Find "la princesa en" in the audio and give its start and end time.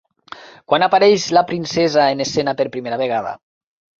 1.37-2.25